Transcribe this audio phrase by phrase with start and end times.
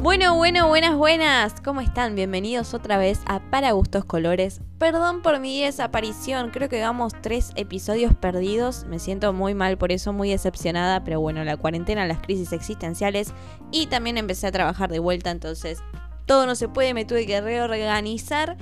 [0.00, 1.60] Bueno, bueno, buenas, buenas.
[1.60, 2.14] ¿Cómo están?
[2.14, 4.60] Bienvenidos otra vez a Para Gustos Colores.
[4.78, 8.84] Perdón por mi desaparición, creo que llevamos tres episodios perdidos.
[8.84, 13.34] Me siento muy mal por eso, muy decepcionada, pero bueno, la cuarentena, las crisis existenciales
[13.72, 15.80] y también empecé a trabajar de vuelta, entonces
[16.26, 18.56] todo no se puede, me tuve que reorganizar.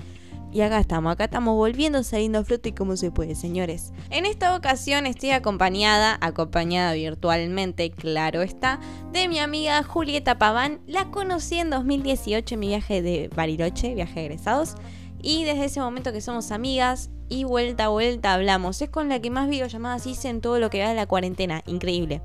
[0.53, 3.93] Y acá estamos, acá estamos volviendo saliendo a flote como se puede, señores.
[4.11, 8.81] En esta ocasión estoy acompañada, acompañada virtualmente, claro está,
[9.13, 10.81] de mi amiga Julieta Paván.
[10.87, 14.77] La conocí en 2018 en mi viaje de Bariloche, viaje de egresados.
[15.21, 18.81] Y desde ese momento que somos amigas y vuelta a vuelta hablamos.
[18.81, 21.63] Es con la que más videollamadas hice en todo lo que va de la cuarentena.
[21.67, 22.23] Increíble.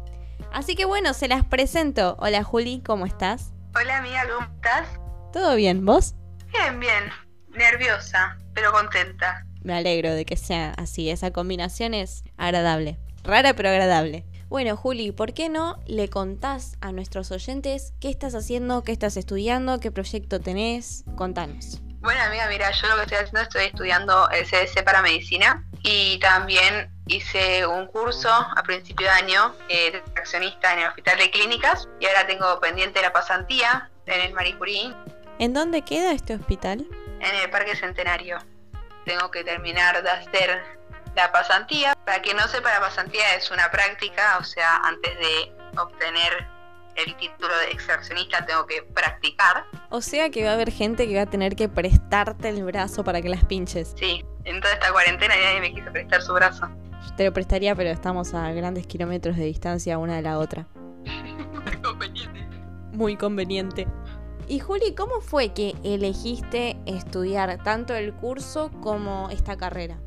[0.54, 2.16] Así que bueno, se las presento.
[2.20, 3.54] Hola Juli, ¿cómo estás?
[3.76, 4.88] Hola amiga, ¿cómo estás?
[5.32, 5.86] ¿Todo bien?
[5.86, 6.16] ¿Vos?
[6.52, 7.31] Bien, bien.
[7.54, 9.46] Nerviosa, pero contenta.
[9.64, 11.10] Me alegro de que sea así.
[11.10, 12.98] Esa combinación es agradable.
[13.24, 14.26] Rara pero agradable.
[14.50, 19.16] Bueno, Juli, ¿por qué no le contás a nuestros oyentes qué estás haciendo, qué estás
[19.16, 21.06] estudiando, qué proyecto tenés?
[21.16, 21.80] Contanos.
[22.02, 26.18] Bueno, amiga, mira, yo lo que estoy haciendo estoy estudiando el CDC para medicina y
[26.20, 31.30] también hice un curso a principio de año eh, de accionista en el Hospital de
[31.30, 34.94] Clínicas y ahora tengo pendiente la pasantía en el Marie Curie
[35.40, 36.86] ¿En dónde queda este hospital?
[37.22, 38.38] En el Parque Centenario.
[39.06, 40.62] Tengo que terminar de hacer
[41.16, 41.96] la pasantía.
[42.06, 46.48] Para quien no sepa, la pasantía es una práctica, o sea, antes de obtener
[46.96, 49.66] el título de extraccionista tengo que practicar.
[49.90, 53.04] O sea que va a haber gente que va a tener que prestarte el brazo
[53.04, 53.94] para que las pinches.
[53.98, 56.68] Sí, en toda esta cuarentena nadie me quiso prestar su brazo.
[57.08, 60.68] Yo te lo prestaría, pero estamos a grandes kilómetros de distancia una de la otra.
[61.82, 62.40] Conveniente.
[62.92, 63.88] Muy conveniente.
[64.48, 69.98] Y Juli, ¿cómo fue que elegiste estudiar tanto el curso como esta carrera?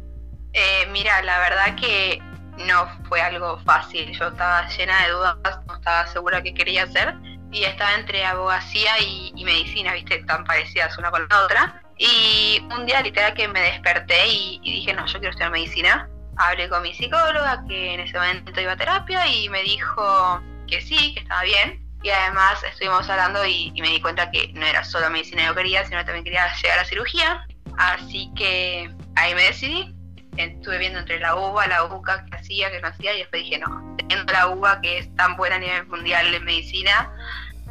[0.53, 2.21] Eh, mira, la verdad que
[2.67, 4.17] no fue algo fácil.
[4.17, 7.15] Yo estaba llena de dudas, no estaba segura qué quería hacer.
[7.51, 11.83] Y estaba entre abogacía y, medicina, viste, tan parecidas una con la otra.
[11.99, 16.09] Y un día literal que me desperté y, y dije, no, yo quiero estudiar medicina.
[16.37, 20.81] Hablé con mi psicóloga, que en ese momento iba a terapia, y me dijo que
[20.81, 21.84] sí, que estaba bien.
[22.05, 25.55] Y además estuvimos hablando y, me di cuenta que no era solo medicina que yo
[25.55, 27.47] quería, sino también quería llegar a cirugía.
[27.79, 29.97] Así que ahí me decidí.
[30.37, 33.59] Estuve viendo entre la UBA, la UCA, que hacía, que no hacía, y después dije,
[33.59, 37.11] no, teniendo la UBA, que es tan buena a nivel mundial en medicina,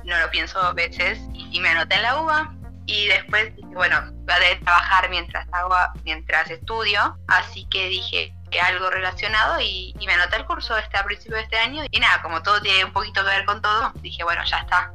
[0.03, 1.19] no lo pienso dos veces.
[1.35, 2.55] Y, me anoté en la UBA.
[2.87, 7.19] Y después dije, bueno, voy a que trabajar mientras hago, mientras estudio.
[7.27, 11.37] Así que dije que algo relacionado y, y me anoté el curso este a principios
[11.37, 11.83] de este año.
[11.91, 14.91] Y nada, como todo tiene un poquito que ver con todo, dije, bueno, ya está.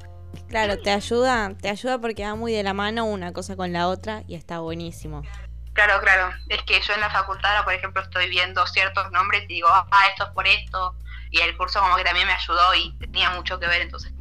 [0.48, 3.88] Claro, te ayuda, te ayuda porque va muy de la mano una cosa con la
[3.88, 5.22] otra y está buenísimo.
[5.74, 6.34] Claro, claro.
[6.48, 9.68] Es que yo en la facultad, ahora, por ejemplo, estoy viendo ciertos nombres y digo,
[9.70, 10.96] ah, esto es por esto.
[11.30, 14.12] Y el curso como que también me ayudó y tenía mucho que ver, entonces.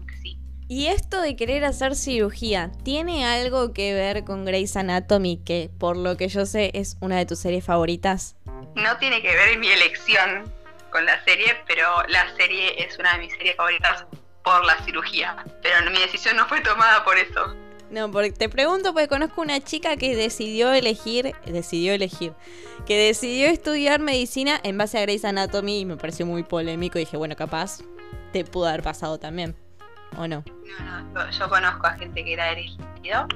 [0.70, 5.96] Y esto de querer hacer cirugía, ¿tiene algo que ver con Grey's Anatomy, que por
[5.96, 8.36] lo que yo sé es una de tus series favoritas?
[8.76, 10.44] No tiene que ver mi elección
[10.92, 14.06] con la serie, pero la serie es una de mis series favoritas
[14.44, 15.38] por la cirugía.
[15.64, 17.56] Pero mi decisión no fue tomada por eso.
[17.90, 22.34] No, porque te pregunto porque conozco una chica que decidió elegir, decidió elegir,
[22.86, 27.06] que decidió estudiar medicina en base a Grey's Anatomy y me pareció muy polémico y
[27.06, 27.80] dije, bueno, capaz
[28.34, 29.56] te pudo haber pasado también,
[30.16, 30.44] ¿o no?
[30.80, 33.28] No, no, yo, yo conozco a gente que era elegido,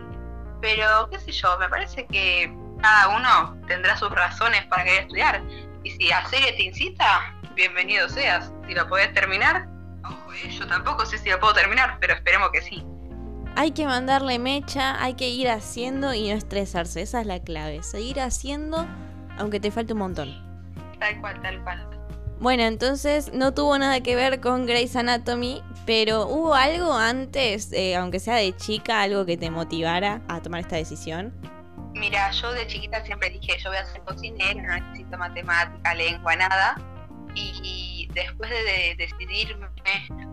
[0.61, 5.41] pero qué sé yo, me parece que cada uno tendrá sus razones para querer estudiar.
[5.83, 8.51] Y si la serie te incita, bienvenido seas.
[8.67, 9.67] Si lo podés terminar,
[10.03, 12.85] ojo, eh, yo tampoco sé si lo puedo terminar, pero esperemos que sí.
[13.55, 17.83] Hay que mandarle mecha, hay que ir haciendo y no estresarse, esa es la clave,
[17.83, 18.87] seguir haciendo
[19.37, 20.29] aunque te falte un montón.
[20.99, 21.87] Tal cual, tal cual.
[22.41, 27.95] Bueno, entonces no tuvo nada que ver con Grey's Anatomy, pero ¿hubo algo antes, eh,
[27.95, 31.31] aunque sea de chica, algo que te motivara a tomar esta decisión?
[31.93, 36.35] Mira, yo de chiquita siempre dije, yo voy a ser cocinera, no necesito matemática, lengua,
[36.35, 36.81] nada.
[37.35, 39.67] Y, después de, de decidirme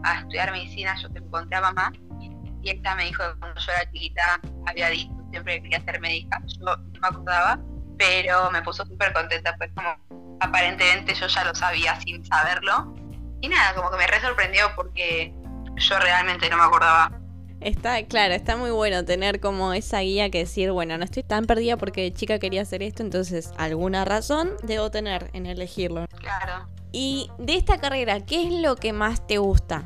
[0.02, 1.93] a estudiar medicina, yo te encontré a mamá
[2.62, 6.00] y ella me dijo que cuando yo era chiquita había dicho siempre que quería ser
[6.00, 6.40] médica.
[6.58, 7.61] Yo no me acordaba,
[7.99, 10.08] pero me puso súper contenta, pues como
[10.40, 12.94] aparentemente yo ya lo sabía sin saberlo.
[13.40, 15.32] Y nada, como que me re sorprendió porque
[15.76, 17.11] yo realmente no me acordaba.
[17.61, 21.44] Está, claro, está muy bueno tener como esa guía que decir, bueno, no estoy tan
[21.44, 26.06] perdida porque de chica quería hacer esto, entonces alguna razón debo tener en elegirlo.
[26.20, 26.69] Claro.
[26.93, 29.85] Y de esta carrera, ¿qué es lo que más te gusta?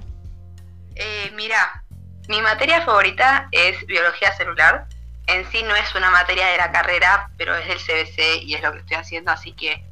[0.94, 1.82] Eh, mira,
[2.28, 4.86] mi materia favorita es biología celular.
[5.26, 8.62] En sí no es una materia de la carrera, pero es del CBC y es
[8.62, 9.82] lo que estoy haciendo, así que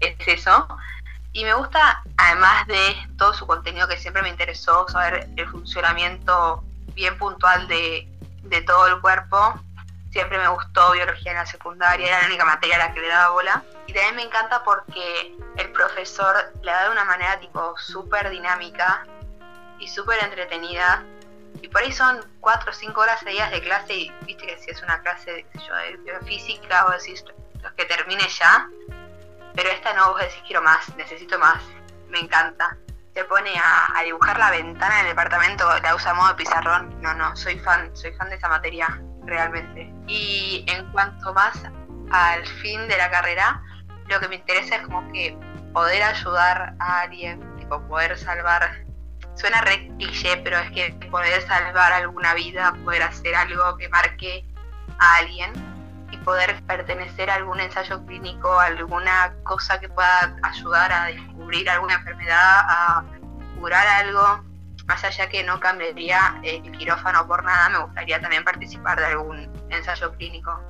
[0.00, 0.68] es eso.
[1.32, 6.64] Y me gusta, además de todo su contenido que siempre me interesó, saber el funcionamiento
[6.94, 8.08] bien puntual de,
[8.42, 9.60] de todo el cuerpo.
[10.10, 13.08] Siempre me gustó biología en la secundaria, era la única materia a la que le
[13.08, 13.62] daba bola.
[13.86, 19.06] Y también me encanta porque el profesor le da de una manera tipo súper dinámica
[19.78, 21.04] y súper entretenida.
[21.60, 24.70] Y por ahí son cuatro o cinco horas seguidas de clase y viste que si
[24.70, 27.24] es una clase yo, de biofísica o decís
[27.62, 28.68] los que termine ya.
[29.56, 31.62] Pero esta no, vos decís quiero más, necesito más,
[32.08, 32.76] me encanta.
[33.14, 37.00] Se pone a, a dibujar la ventana del departamento, la usa modo pizarrón.
[37.00, 39.90] No, no, soy fan, soy fan de esa materia, realmente.
[40.06, 41.58] Y en cuanto más
[42.10, 43.62] al fin de la carrera,
[44.08, 45.36] lo que me interesa es como que
[45.72, 48.84] poder ayudar a alguien, tipo poder salvar,
[49.34, 54.44] suena re cliché, pero es que poder salvar alguna vida, poder hacer algo que marque
[54.98, 55.52] a alguien
[56.10, 61.94] y poder pertenecer a algún ensayo clínico, alguna cosa que pueda ayudar a descubrir alguna
[61.94, 63.04] enfermedad, a
[63.58, 64.44] curar algo,
[64.86, 69.50] más allá que no cambiaría el quirófano por nada, me gustaría también participar de algún
[69.70, 70.60] ensayo clínico.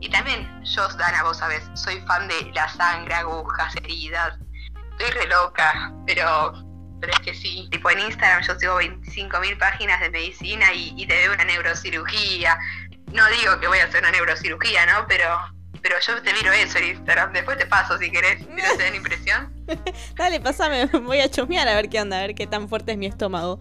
[0.00, 4.38] Y también yo, Dana, vos sabés, soy fan de la sangre, agujas, heridas.
[4.98, 6.52] Estoy re loca, pero,
[7.00, 7.68] pero es que sí.
[7.70, 12.58] Tipo en Instagram yo sigo 25.000 páginas de medicina y, y te veo una neurocirugía.
[13.12, 15.06] No digo que voy a hacer una neurocirugía, ¿no?
[15.08, 15.24] Pero,
[15.82, 17.32] pero yo te miro eso en Instagram.
[17.32, 19.52] Después te paso si querés, si no te den impresión.
[20.16, 22.98] Dale, pasame, voy a chusmear a ver qué onda, a ver qué tan fuerte es
[22.98, 23.60] mi estómago.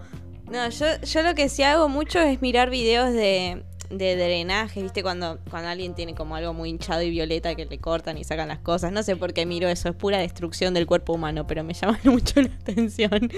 [0.50, 5.04] No, yo, yo lo que sí hago mucho es mirar videos de, de drenaje, ¿viste?
[5.04, 8.48] Cuando, cuando alguien tiene como algo muy hinchado y violeta que le cortan y sacan
[8.48, 8.92] las cosas.
[8.92, 12.00] No sé por qué miro eso, es pura destrucción del cuerpo humano, pero me llama
[12.04, 13.32] mucho la atención.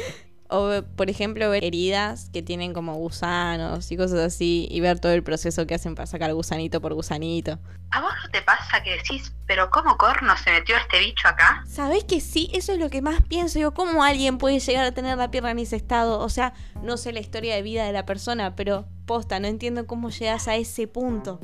[0.56, 5.12] O, por ejemplo, ver heridas que tienen como gusanos y cosas así, y ver todo
[5.12, 7.58] el proceso que hacen para sacar gusanito por gusanito.
[7.90, 11.64] ¿A vos no te pasa que decís, pero cómo corno se metió este bicho acá?
[11.66, 12.52] ¿Sabés que sí?
[12.54, 13.58] Eso es lo que más pienso.
[13.58, 16.20] Yo, ¿cómo alguien puede llegar a tener la pierna en ese estado?
[16.20, 16.54] O sea,
[16.84, 20.48] no sé la historia de vida de la persona, pero posta, no entiendo cómo llegas
[20.48, 21.40] a ese punto.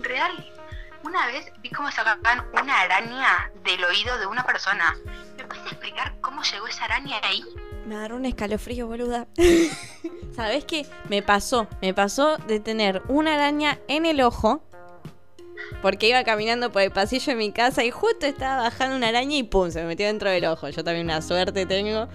[0.00, 0.32] Real.
[1.04, 4.96] Una vez vi cómo sacaban una araña del oído de una persona.
[5.36, 7.44] ¿Me puedes explicar cómo llegó esa araña ahí?
[7.86, 9.28] Me agarró un escalofrío, boluda.
[10.34, 10.86] ¿Sabés qué?
[11.08, 11.68] Me pasó.
[11.80, 14.60] Me pasó de tener una araña en el ojo.
[15.82, 19.36] Porque iba caminando por el pasillo de mi casa y justo estaba bajando una araña
[19.36, 20.68] y pum, se me metió dentro del ojo.
[20.68, 22.08] Yo también una suerte tengo.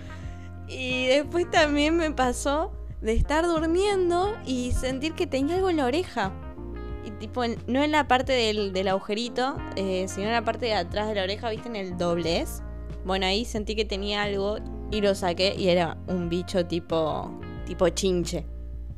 [0.67, 5.85] Y después también me pasó de estar durmiendo y sentir que tenía algo en la
[5.85, 6.33] oreja.
[7.05, 10.73] Y tipo, no en la parte del, del agujerito, eh, sino en la parte de
[10.73, 11.69] atrás de la oreja, ¿viste?
[11.69, 12.61] En el doblez.
[13.05, 14.59] Bueno, ahí sentí que tenía algo
[14.91, 18.45] y lo saqué y era un bicho tipo, tipo chinche.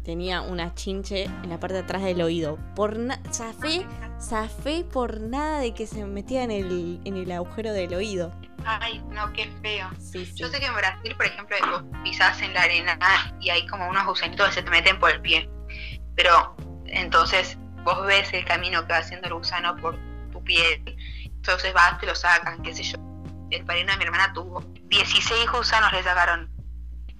[0.04, 2.57] Tenía una chinche en la parte de atrás del oído.
[2.75, 2.98] Por
[3.31, 3.86] zafé,
[4.19, 8.34] zafé por nada de que se metía en el, en el agujero del oído.
[8.66, 9.88] Ay, no, qué feo.
[10.00, 10.34] Sí, sí.
[10.36, 13.00] Yo sé que en Brasil, por ejemplo, vos pisás en la arena
[13.40, 15.50] y hay como unos gusanitos que se te meten por el pie.
[16.16, 16.56] Pero
[16.86, 19.98] entonces vos ves el camino que va haciendo el gusano por
[20.31, 20.98] tu piel.
[21.24, 23.12] Entonces vas, te lo sacan, qué sé yo.
[23.54, 26.50] El padrino de mi hermana tuvo 16 gusanos, le sacaron.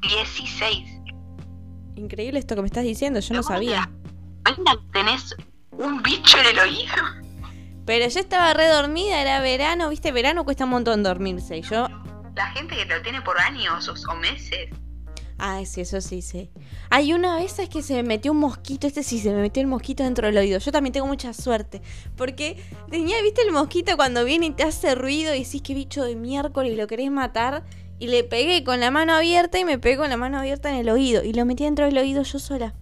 [0.02, 0.90] 16.
[1.96, 3.90] Increíble esto que me estás diciendo, yo no ¿Cómo sabía.
[4.92, 5.36] tenés
[5.72, 6.94] un bicho en el oído.
[7.86, 11.58] Pero yo estaba re dormida, era verano, viste, verano cuesta un montón dormirse.
[11.58, 11.88] Y yo,
[12.36, 14.70] La gente que lo tiene por años o, o meses.
[15.46, 16.50] Ay, sí, eso sí, sí.
[16.90, 19.60] Hay una vez es que se me metió un mosquito, este sí, se me metió
[19.60, 20.58] el mosquito dentro del oído.
[20.58, 21.82] Yo también tengo mucha suerte.
[22.16, 22.56] Porque
[22.90, 26.16] tenía, viste, el mosquito cuando viene y te hace ruido y decís que bicho de
[26.16, 27.66] miércoles lo querés matar.
[28.00, 30.78] Y le pegué con la mano abierta y me pegué con la mano abierta en
[30.78, 31.24] el oído.
[31.24, 32.74] Y lo metí dentro del oído yo sola.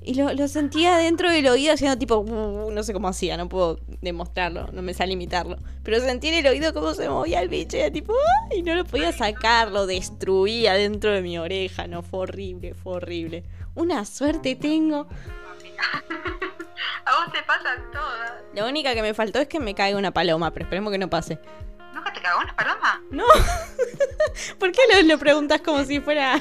[0.00, 3.48] Y lo, lo sentía dentro del oído haciendo tipo, "Uh", no sé cómo hacía, no
[3.48, 5.56] puedo demostrarlo, no me sale imitarlo.
[5.82, 8.62] Pero sentí en el oído cómo se movía el bicho y era tipo, "Ah", y
[8.62, 13.44] no lo podía sacar, lo destruía dentro de mi oreja, no, fue horrible, fue horrible.
[13.74, 15.08] Una suerte tengo.
[17.04, 18.32] A vos te pasan todas.
[18.54, 21.08] La única que me faltó es que me caiga una paloma, pero esperemos que no
[21.10, 21.38] pase.
[21.94, 23.02] ¿Nunca te cagó una paloma?
[23.10, 23.24] No.
[24.58, 26.40] ¿Por qué lo, lo preguntas como si fuera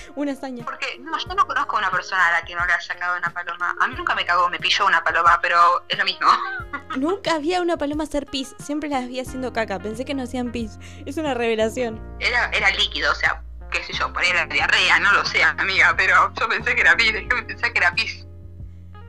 [0.16, 0.64] una hazaña?
[0.64, 3.18] Porque no, yo no conozco a una persona a la que no le haya cagado
[3.18, 3.76] una paloma.
[3.80, 6.28] A mí nunca me cagó, me pilló una paloma, pero es lo mismo.
[6.96, 10.52] Nunca había una paloma hacer pis, siempre las vi haciendo caca, pensé que no hacían
[10.52, 10.78] pis.
[11.06, 12.00] Es una revelación.
[12.20, 15.42] Era, era líquido, o sea, qué sé yo, por ahí era diarrea, no lo sé,
[15.42, 18.24] amiga, pero yo pensé que era pis, yo pensé que era pis.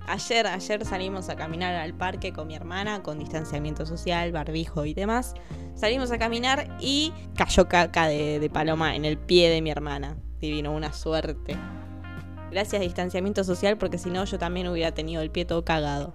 [0.08, 4.94] Ayer, ayer salimos a caminar al parque con mi hermana, con distanciamiento social, barbijo y
[4.94, 5.34] demás.
[5.76, 10.16] Salimos a caminar y cayó caca de, de paloma en el pie de mi hermana.
[10.40, 11.58] Divino, una suerte.
[12.52, 16.14] Gracias distanciamiento social, porque si no yo también hubiera tenido el pie todo cagado.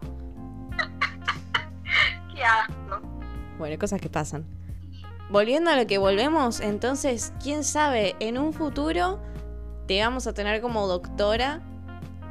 [2.35, 3.01] Qué asco.
[3.59, 4.47] Bueno, cosas que pasan.
[5.31, 9.21] Volviendo a lo que volvemos, entonces, quién sabe, en un futuro
[9.87, 11.63] te vamos a tener como doctora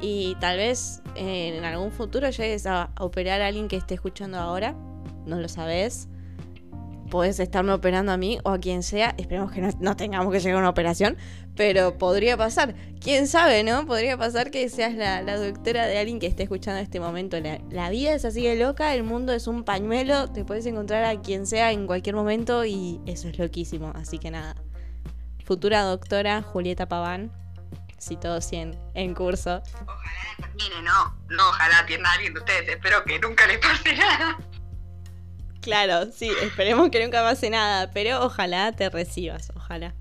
[0.00, 4.38] Y tal vez eh, en algún futuro llegues a operar a alguien que esté escuchando
[4.38, 4.74] ahora.
[5.26, 6.08] No lo sabes.
[7.10, 9.14] Puedes estarme operando a mí o a quien sea.
[9.18, 11.16] Esperemos que no, tengamos que llegar a una operación.
[11.56, 12.74] Pero podría pasar.
[13.00, 13.84] Quién sabe, ¿no?
[13.86, 17.38] Podría pasar que seas la, doctora de alguien que esté escuchando en este momento.
[17.40, 18.94] La, la, vida es así de loca.
[18.94, 20.28] El mundo es un pañuelo.
[20.30, 22.64] Te puedes encontrar a quien sea en cualquier momento.
[22.64, 23.92] Y eso es loquísimo.
[23.96, 24.54] Así que nada.
[25.44, 27.32] Futura doctora Julieta Paván
[28.00, 29.62] si todo 100 en curso.
[29.74, 33.94] Ojalá termine, no, no, ojalá atienda a alguien de ustedes, espero que nunca le pase
[33.94, 34.38] nada.
[35.60, 39.94] Claro, sí, esperemos que nunca pase nada, pero ojalá te recibas, ojalá.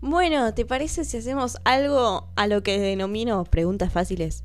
[0.00, 4.44] Bueno, ¿te parece si hacemos algo a lo que denomino preguntas fáciles?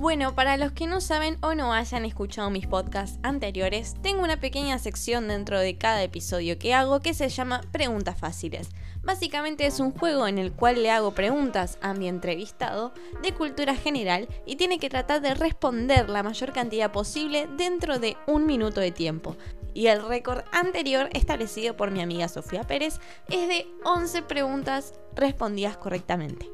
[0.00, 4.40] Bueno, para los que no saben o no hayan escuchado mis podcasts anteriores, tengo una
[4.40, 8.70] pequeña sección dentro de cada episodio que hago que se llama Preguntas Fáciles.
[9.02, 13.74] Básicamente es un juego en el cual le hago preguntas a mi entrevistado de cultura
[13.74, 18.80] general y tiene que tratar de responder la mayor cantidad posible dentro de un minuto
[18.80, 19.36] de tiempo.
[19.74, 25.76] Y el récord anterior establecido por mi amiga Sofía Pérez es de 11 preguntas respondidas
[25.76, 26.48] correctamente.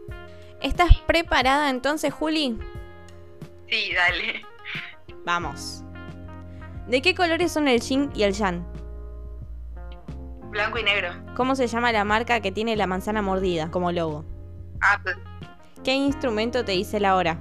[0.60, 2.58] ¿Estás preparada entonces, Juli?
[3.68, 4.42] Sí, dale.
[5.24, 5.82] Vamos.
[6.86, 8.64] ¿De qué colores son el yin y el yang?
[10.50, 11.10] Blanco y negro.
[11.34, 14.24] ¿Cómo se llama la marca que tiene la manzana mordida como logo?
[14.80, 15.16] Apple.
[15.82, 17.38] ¿Qué instrumento te dice la hora?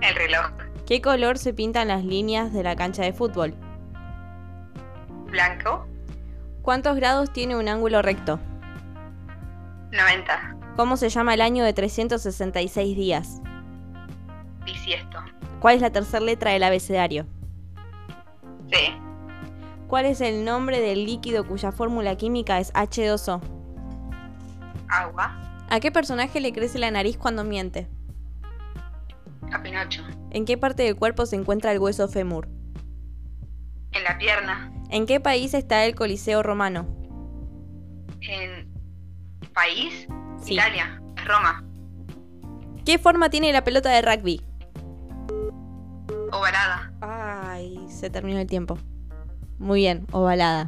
[0.00, 0.52] El reloj.
[0.86, 3.54] ¿Qué color se pintan las líneas de la cancha de fútbol?
[5.26, 5.86] Blanco.
[6.62, 8.38] ¿Cuántos grados tiene un ángulo recto?
[9.92, 10.56] 90.
[10.76, 13.40] ¿Cómo se llama el año de 366 días?
[14.72, 15.18] Bisiesto.
[15.60, 17.26] ¿Cuál es la tercera letra del abecedario?
[18.70, 18.76] C.
[19.88, 23.40] ¿Cuál es el nombre del líquido cuya fórmula química es H2O?
[24.88, 25.36] Agua.
[25.68, 27.88] ¿A qué personaje le crece la nariz cuando miente?
[29.52, 30.02] A Pinocho.
[30.30, 32.48] ¿En qué parte del cuerpo se encuentra el hueso fémur?
[33.92, 34.72] En la pierna.
[34.90, 36.86] ¿En qué país está el Coliseo romano?
[38.20, 38.72] En
[39.52, 40.06] país.
[40.46, 41.00] Italia.
[41.26, 41.64] Roma.
[42.84, 44.40] ¿Qué forma tiene la pelota de rugby?
[46.32, 46.92] Ovalada.
[47.00, 48.78] Ay, se terminó el tiempo.
[49.58, 50.66] Muy bien, ovalada.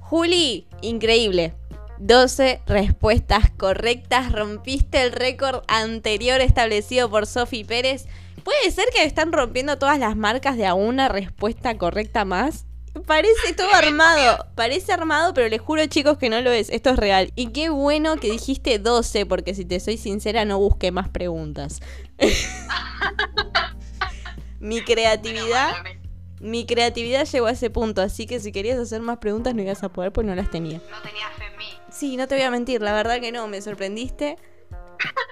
[0.00, 1.54] Juli, increíble.
[1.98, 4.32] 12 respuestas correctas.
[4.32, 8.06] Rompiste el récord anterior establecido por Sofi Pérez.
[8.42, 12.66] ¿Puede ser que están rompiendo todas las marcas de a una respuesta correcta más?
[13.06, 14.46] Parece todo armado.
[14.54, 16.70] Parece armado, pero les juro, chicos, que no lo es.
[16.70, 17.32] Esto es real.
[17.36, 21.80] Y qué bueno que dijiste 12, porque si te soy sincera, no busqué más preguntas.
[24.62, 25.74] mi creatividad.
[26.40, 29.82] Mi creatividad llegó a ese punto, así que si querías hacer más preguntas no ibas
[29.82, 30.80] a poder, pues no las tenía.
[30.90, 31.78] No tenía fe en mí.
[31.90, 34.38] Sí, no te voy a mentir, la verdad que no, me sorprendiste.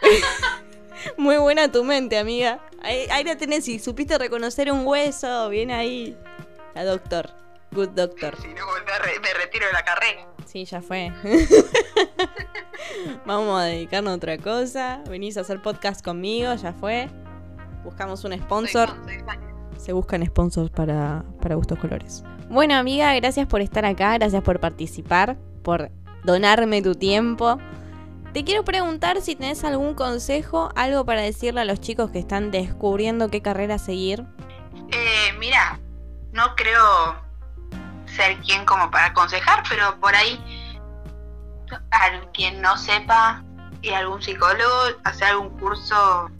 [1.16, 2.60] Muy buena tu mente, amiga.
[2.82, 6.16] Ahí, la tenés, y supiste reconocer un hueso, bien ahí.
[6.75, 7.30] La doctor.
[7.72, 8.37] Good Doctor.
[8.40, 10.26] Si no, me, retiro de la carrera.
[10.44, 11.12] Sí, ya fue.
[13.25, 15.02] Vamos a dedicarnos a otra cosa.
[15.08, 17.08] Venís a hacer podcast conmigo, ya fue.
[17.84, 18.90] Buscamos un sponsor.
[19.76, 22.22] Se buscan sponsors para, para gustos colores.
[22.50, 25.90] Bueno, amiga, gracias por estar acá, gracias por participar, por
[26.25, 27.58] donarme tu tiempo.
[28.32, 32.50] Te quiero preguntar si tenés algún consejo, algo para decirle a los chicos que están
[32.50, 34.25] descubriendo qué carrera seguir.
[34.92, 35.80] Eh, mira,
[36.32, 37.16] no creo
[38.06, 40.38] ser quien como para aconsejar, pero por ahí
[41.90, 43.42] a quien no sepa
[43.82, 46.30] y algún psicólogo hacer algún curso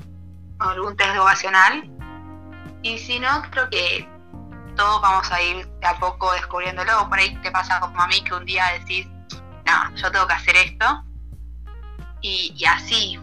[0.61, 1.91] algún test vocacional
[2.83, 4.09] y si no creo que
[4.77, 7.09] todos vamos a ir de a poco descubriéndolo.
[7.09, 9.07] Por ahí te pasa como a mí que un día decís
[9.67, 11.05] no yo tengo que hacer esto
[12.23, 13.19] y, así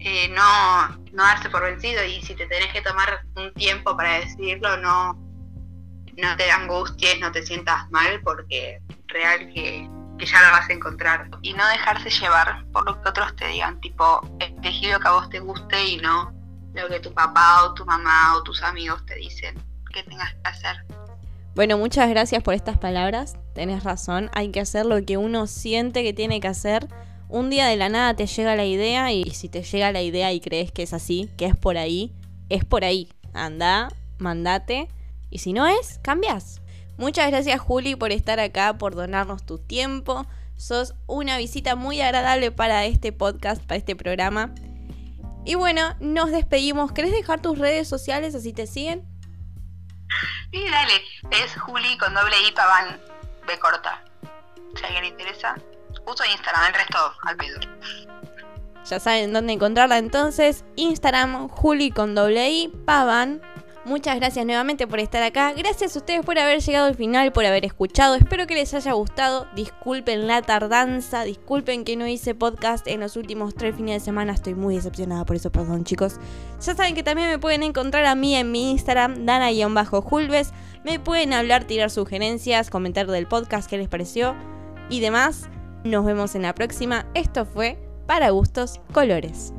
[0.00, 2.04] eh, no no darse por vencido.
[2.04, 5.24] Y si te tenés que tomar un tiempo para decidirlo no
[6.16, 9.88] no te angusties, no te sientas mal, porque real que,
[10.18, 11.28] ya lo vas a encontrar.
[11.42, 15.12] Y no dejarse llevar por lo que otros te digan, tipo, elegí lo que a
[15.12, 16.32] vos te guste y no
[16.74, 19.54] lo que tu papá o tu mamá o tus amigos te dicen
[19.92, 20.76] que tengas que hacer.
[21.54, 23.36] Bueno, muchas gracias por estas palabras.
[23.54, 26.88] Tenés razón, hay que hacer lo que uno siente que tiene que hacer.
[27.28, 30.32] Un día de la nada te llega la idea y si te llega la idea
[30.32, 32.12] y crees que es así, que es por ahí,
[32.48, 33.08] es por ahí.
[33.32, 33.88] Anda,
[34.18, 34.88] mandate
[35.30, 36.60] y si no es, cambias.
[36.96, 40.26] Muchas gracias Juli por estar acá, por donarnos tu tiempo.
[40.56, 44.54] Sos una visita muy agradable para este podcast, para este programa.
[45.44, 46.92] Y bueno, nos despedimos.
[46.92, 49.06] ¿Querés dejar tus redes sociales así te siguen?
[50.52, 51.02] Sí, dale.
[51.30, 53.00] Es Juli con doble I Paván
[53.46, 54.04] B corta.
[54.76, 55.56] Si a alguien le interesa.
[56.06, 57.60] Uso Instagram, el resto al pedo.
[58.84, 60.64] Ya saben dónde encontrarla entonces.
[60.76, 63.40] Instagram, Juli con doble I, Pavan.
[63.84, 65.52] Muchas gracias nuevamente por estar acá.
[65.52, 68.14] Gracias a ustedes por haber llegado al final, por haber escuchado.
[68.14, 69.46] Espero que les haya gustado.
[69.54, 74.32] Disculpen la tardanza, disculpen que no hice podcast en los últimos tres fines de semana.
[74.32, 76.16] Estoy muy decepcionada por eso, perdón chicos.
[76.64, 80.52] Ya saben que también me pueden encontrar a mí en mi Instagram, dana-julves.
[80.82, 84.34] Me pueden hablar, tirar sugerencias, comentar del podcast, qué les pareció
[84.88, 85.50] y demás.
[85.84, 87.04] Nos vemos en la próxima.
[87.12, 89.52] Esto fue Para Gustos Colores.